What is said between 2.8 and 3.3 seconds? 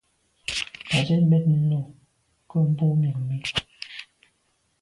miag